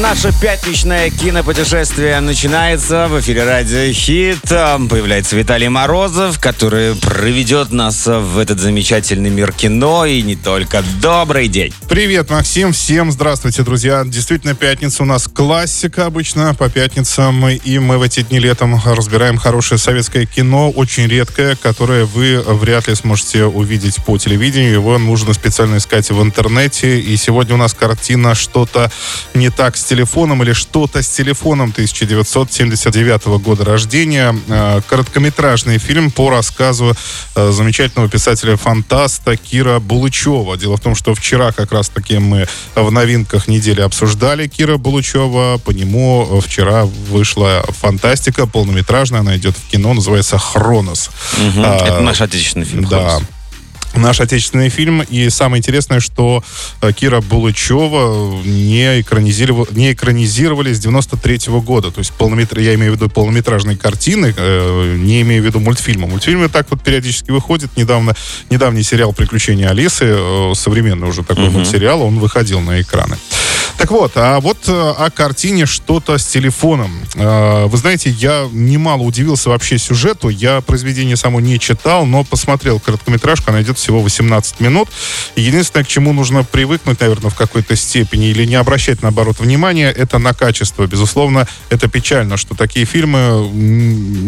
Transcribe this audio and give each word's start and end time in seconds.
Наше 0.00 0.32
пятничное 0.40 1.10
кинопутешествие 1.10 2.18
начинается. 2.20 3.08
В 3.08 3.20
эфире 3.20 3.44
Радио 3.44 3.92
Хит. 3.92 4.40
Появляется 4.42 5.36
Виталий 5.36 5.68
Морозов, 5.68 6.38
который 6.38 6.94
проведет 6.94 7.72
нас 7.72 8.06
в 8.06 8.38
этот 8.38 8.58
замечательный 8.58 9.30
мир 9.30 9.52
кино 9.52 10.04
и 10.04 10.22
не 10.22 10.36
только. 10.36 10.82
Добрый 11.00 11.48
день. 11.48 11.72
Привет, 11.88 12.30
Максим. 12.30 12.72
Всем 12.72 13.10
здравствуйте, 13.12 13.62
друзья. 13.62 14.02
Действительно, 14.04 14.54
пятница 14.54 15.02
у 15.02 15.06
нас 15.06 15.28
классика 15.28 16.06
обычно 16.06 16.54
по 16.54 16.68
пятницам. 16.68 17.48
И 17.48 17.78
мы 17.78 17.98
в 17.98 18.02
эти 18.02 18.22
дни 18.22 18.38
летом 18.38 18.80
разбираем 18.84 19.36
хорошее 19.36 19.78
советское 19.78 20.26
кино, 20.26 20.70
очень 20.70 21.06
редкое, 21.06 21.56
которое 21.56 22.04
вы 22.04 22.40
вряд 22.40 22.88
ли 22.88 22.94
сможете 22.94 23.44
увидеть 23.44 23.96
по 24.04 24.18
телевидению. 24.18 24.72
Его 24.72 24.98
нужно 24.98 25.32
специально 25.34 25.76
искать 25.76 26.10
в 26.10 26.22
интернете. 26.22 26.98
И 27.00 27.16
сегодня 27.16 27.54
у 27.54 27.58
нас 27.58 27.72
картина 27.74 28.34
«Что-то 28.34 28.90
не 29.34 29.50
так 29.50 29.61
так 29.62 29.76
с 29.76 29.84
телефоном 29.84 30.42
или 30.42 30.54
что-то 30.54 31.04
с 31.04 31.08
телефоном 31.08 31.70
1979 31.70 33.26
года 33.40 33.64
рождения. 33.64 34.36
Э, 34.48 34.80
короткометражный 34.88 35.78
фильм 35.78 36.10
по 36.10 36.30
рассказу 36.30 36.96
э, 37.36 37.52
замечательного 37.52 38.10
писателя-фантаста 38.10 39.36
Кира 39.36 39.78
Булычева. 39.78 40.56
Дело 40.56 40.78
в 40.78 40.80
том, 40.80 40.96
что 40.96 41.14
вчера 41.14 41.52
как 41.52 41.70
раз-таки 41.70 42.18
мы 42.18 42.48
в 42.74 42.90
новинках 42.90 43.46
недели 43.46 43.82
обсуждали 43.82 44.48
Кира 44.48 44.78
Булычева. 44.78 45.58
По 45.58 45.70
нему 45.70 46.40
вчера 46.44 46.84
вышла 46.84 47.64
фантастика 47.68 48.48
полнометражная. 48.48 49.20
Она 49.20 49.36
идет 49.36 49.56
в 49.56 49.70
кино, 49.70 49.94
называется 49.94 50.38
«Хронос». 50.38 51.10
Угу. 51.34 51.62
А, 51.64 51.86
Это 51.86 52.00
наш 52.00 52.20
отечественный 52.20 52.66
фильм. 52.66 52.86
Да. 52.86 53.20
Наш 53.94 54.20
отечественный 54.20 54.70
фильм. 54.70 55.02
И 55.02 55.28
самое 55.28 55.58
интересное, 55.58 56.00
что 56.00 56.42
э, 56.80 56.92
Кира 56.92 57.20
Булычева 57.20 58.42
не, 58.44 59.00
экранизировали, 59.00 59.68
не 59.72 59.92
экранизировали 59.92 60.72
с 60.72 60.78
93 60.78 61.36
-го 61.36 61.60
года. 61.60 61.90
То 61.90 61.98
есть 61.98 62.12
полнометр... 62.12 62.58
я 62.58 62.74
имею 62.74 62.92
в 62.92 62.96
виду 62.96 63.10
полнометражные 63.10 63.76
картины, 63.76 64.34
э, 64.36 64.96
не 64.98 65.20
имею 65.22 65.42
в 65.42 65.46
виду 65.46 65.60
мультфильмы. 65.60 66.06
Мультфильмы 66.06 66.48
так 66.48 66.66
вот 66.70 66.82
периодически 66.82 67.30
выходят. 67.30 67.76
Недавно, 67.76 68.14
недавний 68.50 68.82
сериал 68.82 69.12
«Приключения 69.12 69.68
Алисы», 69.68 70.06
э, 70.08 70.52
современный 70.54 71.08
уже 71.08 71.22
такой 71.22 71.46
uh-huh. 71.46 71.50
мультсериал, 71.50 72.02
он 72.02 72.18
выходил 72.18 72.60
на 72.60 72.80
экраны. 72.80 73.16
Так 73.82 73.90
вот, 73.90 74.12
а 74.14 74.38
вот 74.38 74.68
э, 74.68 74.94
о 74.96 75.10
картине 75.10 75.66
что-то 75.66 76.16
с 76.16 76.24
телефоном. 76.24 76.92
Э, 77.16 77.66
вы 77.66 77.76
знаете, 77.76 78.10
я 78.10 78.48
немало 78.52 79.02
удивился 79.02 79.48
вообще 79.48 79.76
сюжету. 79.76 80.28
Я 80.28 80.60
произведение 80.60 81.16
само 81.16 81.40
не 81.40 81.58
читал, 81.58 82.06
но 82.06 82.22
посмотрел 82.22 82.78
короткометражку. 82.78 83.50
Она 83.50 83.60
идет 83.62 83.78
всего 83.78 84.00
18 84.00 84.60
минут. 84.60 84.88
Единственное, 85.34 85.82
к 85.82 85.88
чему 85.88 86.12
нужно 86.12 86.44
привыкнуть, 86.44 87.00
наверное, 87.00 87.32
в 87.32 87.34
какой-то 87.34 87.74
степени 87.74 88.28
или 88.28 88.44
не 88.44 88.54
обращать, 88.54 89.02
наоборот, 89.02 89.40
внимания, 89.40 89.90
это 89.90 90.18
на 90.18 90.32
качество. 90.32 90.86
Безусловно, 90.86 91.48
это 91.68 91.88
печально, 91.88 92.36
что 92.36 92.54
такие 92.54 92.86
фильмы, 92.86 93.50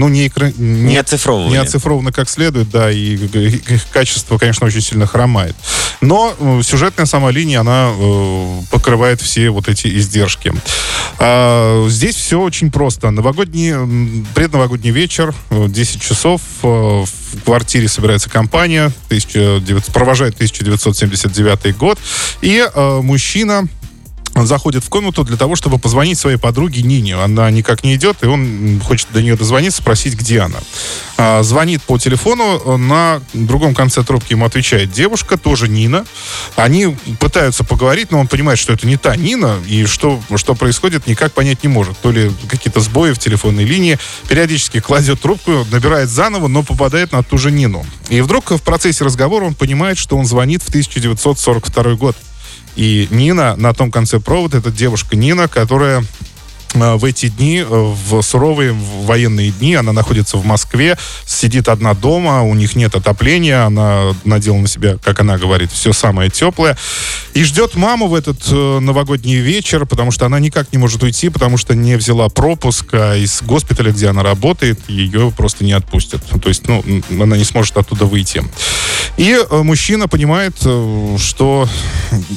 ну, 0.00 0.08
не, 0.08 0.28
экра... 0.28 0.52
не, 0.56 0.82
не 0.82 0.96
оцифрованы. 0.96 1.50
Не 1.50 1.56
оцифрованы 1.56 2.10
как 2.10 2.28
следует, 2.28 2.70
да, 2.70 2.90
и 2.90 3.16
их 3.16 3.86
качество, 3.90 4.38
конечно, 4.38 4.66
очень 4.66 4.80
сильно 4.80 5.06
хромает. 5.06 5.54
Но 6.00 6.34
э, 6.38 6.62
сюжетная 6.64 7.04
сама 7.04 7.30
линия, 7.30 7.60
она 7.60 7.92
покрывает 8.70 9.20
все 9.20 9.50
вот 9.50 9.68
эти 9.68 9.88
издержки. 9.98 10.52
А, 11.18 11.86
здесь 11.88 12.16
все 12.16 12.40
очень 12.40 12.70
просто. 12.70 13.10
Новогодний, 13.10 14.24
предновогодний 14.34 14.90
вечер, 14.90 15.34
10 15.50 16.00
часов, 16.00 16.40
э, 16.62 16.66
в 16.66 17.44
квартире 17.44 17.86
собирается 17.86 18.30
компания, 18.30 18.86
1900, 19.08 19.92
провожает 19.92 20.34
1979 20.34 21.76
год, 21.76 21.98
и 22.40 22.66
э, 22.74 23.00
мужчина 23.02 23.68
заходит 24.46 24.84
в 24.84 24.88
комнату 24.88 25.24
для 25.24 25.36
того, 25.36 25.56
чтобы 25.56 25.78
позвонить 25.78 26.18
своей 26.18 26.36
подруге 26.36 26.82
Нине. 26.82 27.16
Она 27.16 27.50
никак 27.50 27.84
не 27.84 27.94
идет, 27.94 28.22
и 28.22 28.26
он 28.26 28.80
хочет 28.84 29.08
до 29.12 29.22
нее 29.22 29.36
дозвониться, 29.36 29.82
спросить, 29.82 30.14
где 30.14 30.40
она. 30.40 30.58
А, 31.16 31.42
звонит 31.42 31.82
по 31.82 31.98
телефону, 31.98 32.78
на 32.78 33.20
другом 33.34 33.74
конце 33.74 34.02
трубки 34.02 34.32
ему 34.32 34.46
отвечает 34.46 34.90
девушка, 34.90 35.36
тоже 35.36 35.68
Нина. 35.68 36.04
Они 36.56 36.96
пытаются 37.18 37.64
поговорить, 37.64 38.10
но 38.10 38.20
он 38.20 38.28
понимает, 38.28 38.58
что 38.58 38.72
это 38.72 38.86
не 38.86 38.96
та 38.96 39.16
Нина, 39.16 39.58
и 39.66 39.86
что, 39.86 40.20
что 40.36 40.54
происходит, 40.54 41.06
никак 41.06 41.32
понять 41.32 41.62
не 41.62 41.68
может. 41.68 41.98
То 41.98 42.10
ли 42.10 42.30
какие-то 42.48 42.80
сбои 42.80 43.12
в 43.12 43.18
телефонной 43.18 43.64
линии, 43.64 43.98
периодически 44.28 44.80
кладет 44.80 45.20
трубку, 45.20 45.66
набирает 45.70 46.08
заново, 46.08 46.48
но 46.48 46.62
попадает 46.62 47.12
на 47.12 47.22
ту 47.22 47.38
же 47.38 47.50
Нину. 47.50 47.84
И 48.08 48.20
вдруг 48.20 48.50
в 48.50 48.62
процессе 48.62 49.04
разговора 49.04 49.44
он 49.44 49.54
понимает, 49.54 49.98
что 49.98 50.16
он 50.16 50.26
звонит 50.26 50.62
в 50.62 50.68
1942 50.68 51.94
год. 51.94 52.16
И 52.80 53.08
Нина 53.10 53.56
на 53.56 53.74
том 53.74 53.90
конце 53.90 54.20
провода, 54.20 54.56
это 54.56 54.70
девушка 54.70 55.14
Нина, 55.14 55.48
которая 55.48 56.02
в 56.80 57.04
эти 57.04 57.28
дни, 57.28 57.58
э, 57.58 57.64
в 57.66 58.22
суровые 58.22 58.72
военные 58.72 59.50
дни, 59.50 59.74
она 59.74 59.92
находится 59.92 60.36
в 60.36 60.44
Москве, 60.44 60.96
сидит 61.26 61.68
одна 61.68 61.94
дома, 61.94 62.42
у 62.42 62.54
них 62.54 62.76
нет 62.76 62.94
отопления, 62.94 63.64
она 63.64 64.14
надела 64.24 64.56
на 64.56 64.68
себя, 64.68 64.96
как 65.02 65.20
она 65.20 65.38
говорит, 65.38 65.70
все 65.72 65.92
самое 65.92 66.30
теплое, 66.30 66.76
и 67.34 67.44
ждет 67.44 67.74
маму 67.74 68.08
в 68.08 68.14
этот 68.14 68.40
э, 68.50 68.78
новогодний 68.80 69.36
вечер, 69.36 69.86
потому 69.86 70.10
что 70.10 70.26
она 70.26 70.38
никак 70.38 70.72
не 70.72 70.78
может 70.78 71.02
уйти, 71.02 71.28
потому 71.28 71.56
что 71.56 71.74
не 71.74 71.96
взяла 71.96 72.28
пропуск, 72.28 72.86
а 72.92 73.16
из 73.16 73.42
госпиталя, 73.42 73.92
где 73.92 74.08
она 74.08 74.22
работает, 74.22 74.78
ее 74.88 75.32
просто 75.36 75.64
не 75.64 75.72
отпустят. 75.72 76.22
То 76.42 76.48
есть, 76.48 76.66
ну, 76.66 76.84
она 77.10 77.36
не 77.36 77.44
сможет 77.44 77.76
оттуда 77.76 78.06
выйти. 78.06 78.42
И 79.16 79.38
мужчина 79.50 80.08
понимает, 80.08 80.56
что, 80.56 81.68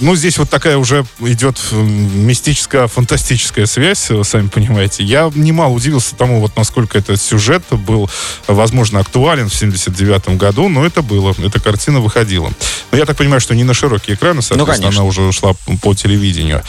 ну, 0.00 0.14
здесь 0.14 0.38
вот 0.38 0.50
такая 0.50 0.76
уже 0.76 1.06
идет 1.20 1.58
мистическая, 1.72 2.86
фантастическая 2.86 3.66
связь 3.66 4.10
сами 4.26 4.48
понимаете. 4.48 5.04
Я 5.04 5.30
немало 5.34 5.72
удивился 5.72 6.14
тому, 6.16 6.40
вот 6.40 6.56
насколько 6.56 6.98
этот 6.98 7.20
сюжет 7.20 7.62
был, 7.70 8.10
возможно, 8.46 9.00
актуален 9.00 9.48
в 9.48 9.54
79 9.54 10.36
году, 10.36 10.68
но 10.68 10.84
это 10.84 11.02
было, 11.02 11.34
эта 11.38 11.60
картина 11.60 12.00
выходила. 12.00 12.50
Но 12.90 12.98
я 12.98 13.06
так 13.06 13.16
понимаю, 13.16 13.40
что 13.40 13.54
не 13.54 13.64
на 13.64 13.74
широкие 13.74 14.16
экраны, 14.16 14.42
соответственно, 14.42 14.90
ну, 14.90 14.98
она 14.98 15.04
уже 15.04 15.22
ушла 15.22 15.54
по 15.82 15.94
телевидению. 15.94 16.62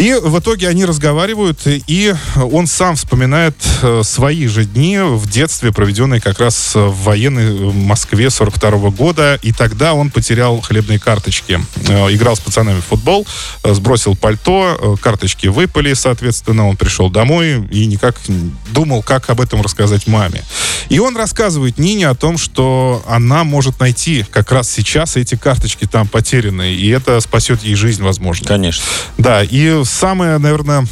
И 0.00 0.14
в 0.14 0.38
итоге 0.38 0.66
они 0.66 0.86
разговаривают, 0.86 1.60
и 1.66 2.14
он 2.36 2.66
сам 2.66 2.96
вспоминает 2.96 3.54
э, 3.82 4.00
свои 4.02 4.46
же 4.46 4.64
дни 4.64 4.98
в 4.98 5.28
детстве, 5.28 5.72
проведенные 5.72 6.22
как 6.22 6.40
раз 6.40 6.74
в 6.74 7.02
военной 7.04 7.70
Москве 7.70 8.30
42 8.30 8.70
-го 8.70 8.90
года. 8.90 9.38
И 9.42 9.52
тогда 9.52 9.92
он 9.92 10.10
потерял 10.10 10.58
хлебные 10.62 10.98
карточки. 10.98 11.60
Э, 11.86 12.10
играл 12.14 12.34
с 12.34 12.40
пацанами 12.40 12.80
в 12.80 12.84
футбол, 12.84 13.26
э, 13.62 13.74
сбросил 13.74 14.16
пальто, 14.16 14.96
карточки 15.02 15.48
выпали, 15.48 15.92
соответственно, 15.92 16.66
он 16.66 16.78
пришел 16.78 17.10
домой 17.10 17.68
и 17.70 17.84
никак 17.84 18.16
думал, 18.70 19.02
как 19.02 19.28
об 19.28 19.42
этом 19.42 19.60
рассказать 19.60 20.06
маме. 20.06 20.42
И 20.90 20.98
он 20.98 21.16
рассказывает 21.16 21.78
Нине 21.78 22.08
о 22.08 22.14
том, 22.14 22.36
что 22.36 23.02
она 23.06 23.44
может 23.44 23.78
найти 23.80 24.26
как 24.30 24.50
раз 24.50 24.68
сейчас 24.68 25.16
эти 25.16 25.36
карточки 25.36 25.86
там 25.86 26.08
потерянные, 26.08 26.74
и 26.74 26.88
это 26.88 27.20
спасет 27.20 27.62
ей 27.62 27.76
жизнь, 27.76 28.02
возможно. 28.02 28.46
Конечно. 28.46 28.84
Да, 29.16 29.42
и 29.42 29.82
самое, 29.84 30.36
наверное, 30.38 30.84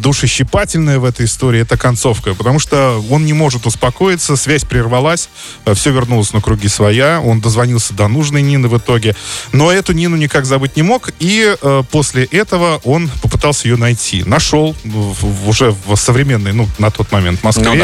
душещипательное 0.00 0.98
в 0.98 1.04
этой 1.04 1.26
истории 1.26 1.60
это 1.60 1.76
концовка, 1.76 2.34
потому 2.34 2.58
что 2.58 3.02
он 3.10 3.24
не 3.24 3.32
может 3.32 3.66
успокоиться, 3.66 4.36
связь 4.36 4.64
прервалась, 4.64 5.28
э, 5.64 5.74
все 5.74 5.90
вернулось 5.90 6.32
на 6.32 6.40
круги 6.40 6.68
своя, 6.68 7.20
он 7.20 7.40
дозвонился 7.40 7.94
до 7.94 8.08
нужной 8.08 8.42
Нины 8.42 8.68
в 8.68 8.78
итоге, 8.78 9.14
но 9.52 9.70
эту 9.72 9.92
Нину 9.92 10.16
никак 10.16 10.44
забыть 10.44 10.76
не 10.76 10.82
мог, 10.82 11.10
и 11.18 11.56
э, 11.60 11.82
после 11.90 12.24
этого 12.24 12.80
он 12.84 13.10
попытался 13.22 13.68
ее 13.68 13.76
найти. 13.76 14.24
Нашел 14.24 14.76
в, 14.84 15.48
уже 15.48 15.74
в 15.86 15.96
современной, 15.96 16.52
ну, 16.52 16.68
на 16.78 16.90
тот 16.90 17.10
момент 17.12 17.42
Москве. 17.42 17.64
Ну, 17.64 17.78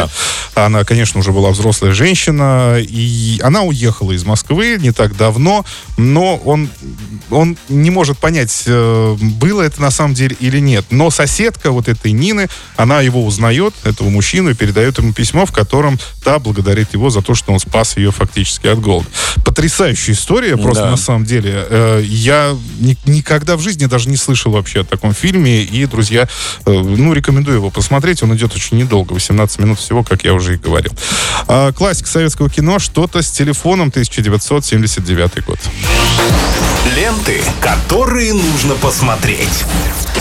да. 0.55 0.65
Она, 0.65 0.85
конечно, 0.85 1.21
уже 1.21 1.33
была 1.33 1.51
взрослая 1.51 1.93
женщина, 1.93 2.77
и 2.79 3.41
она 3.43 3.63
уехала 3.63 4.13
из 4.13 4.25
Москвы 4.25 4.79
не 4.81 4.93
так 4.93 5.17
давно, 5.17 5.65
но 5.97 6.37
он, 6.37 6.69
он 7.31 7.57
не 7.69 7.91
может 7.91 8.19
понять, 8.19 8.65
э, 8.67 9.17
было 9.19 9.63
это 9.63 9.81
на 9.81 9.91
самом 9.91 10.15
деле 10.15 10.37
или 10.41 10.59
нет. 10.59 10.87
Но 10.91 11.11
соседка 11.11 11.71
вот 11.71 11.89
эта 11.89 11.98
этой 11.99 12.13
Нины, 12.13 12.49
она 12.77 13.01
его 13.01 13.25
узнает, 13.25 13.75
этого 13.85 14.09
мужчину, 14.09 14.51
и 14.51 14.55
передает 14.55 14.99
ему 14.99 15.13
письмо, 15.13 15.47
в 15.47 15.53
котором 15.53 15.99
та 16.25 16.39
благодарит 16.39 16.95
его 16.95 17.11
за 17.11 17.23
то, 17.23 17.35
что 17.35 17.53
он 17.53 17.61
спас 17.61 17.97
ее 17.97 18.11
фактически 18.11 18.67
от 18.67 18.81
голода. 18.81 19.09
Потрясающая 19.45 20.15
история, 20.15 20.57
просто 20.57 20.85
да. 20.85 20.91
на 20.91 20.97
самом 20.97 21.25
деле. 21.25 21.67
Э, 21.69 22.03
я 22.05 22.57
ни, 22.81 22.97
никогда 23.07 23.57
в 23.57 23.61
жизни 23.61 23.87
даже 23.87 24.09
не 24.09 24.17
слышал 24.17 24.53
вообще 24.53 24.81
о 24.81 24.85
таком 24.85 25.15
фильме, 25.15 25.63
и, 25.63 25.87
друзья, 25.87 26.29
э, 26.67 26.71
ну, 26.71 27.13
рекомендую 27.13 27.57
его 27.57 27.71
посмотреть, 27.71 28.23
он 28.23 28.35
идет 28.35 28.55
очень 28.55 28.79
недолго, 28.79 29.13
18 29.13 29.59
минут 29.59 29.79
всего, 29.79 30.03
как 30.03 30.25
я 30.25 30.35
уже 30.35 30.55
и 30.55 30.57
говорил. 30.57 30.93
А, 31.47 31.73
классик 31.73 32.07
советского 32.07 32.51
кино 32.51 32.79
«Что-то 32.79 33.23
с 33.23 33.31
телефоном», 33.31 33.89
1979 33.89 35.45
год. 35.45 35.59
Ленты, 36.97 37.43
которые 37.61 38.33
нужно 38.33 38.75
посмотреть. 38.75 39.65